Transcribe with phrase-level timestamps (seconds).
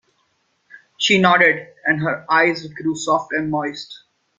[0.97, 4.01] She nodded, and her eyes grew soft and moist.